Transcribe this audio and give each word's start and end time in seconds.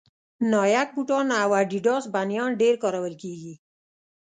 نایک 0.51 0.89
بوټان 0.95 1.27
او 1.43 1.49
اډیډاس 1.61 2.03
بنېن 2.13 2.49
ډېر 2.61 2.73
کارول 2.83 3.13
کېږي 3.21 3.53